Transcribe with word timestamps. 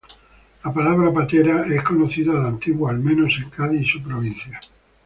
La 0.63 0.73
palabra 0.73 1.13
patera 1.13 1.63
es 1.67 1.83
conocida 1.83 2.33
de 2.33 2.47
antiguo, 2.47 2.89
al 2.89 2.97
menos 2.97 3.37
en 3.39 3.51
Cádiz 3.51 3.81
y 3.81 3.87
su 3.87 4.01
provincia. 4.01 4.59